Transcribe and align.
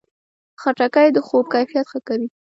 خټکی 0.61 1.07
د 1.13 1.17
خوب 1.27 1.45
کیفیت 1.53 1.85
ښه 1.91 1.99
کوي. 2.07 2.27